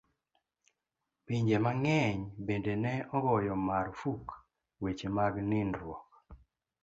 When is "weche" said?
4.81-5.07